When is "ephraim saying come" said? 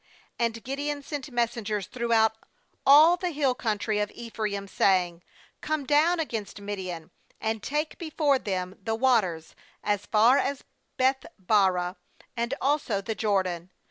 4.15-5.85